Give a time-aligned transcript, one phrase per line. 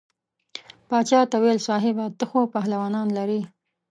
[0.89, 3.41] باچا ته وویل صاحبه ته خو پهلوانان لرې.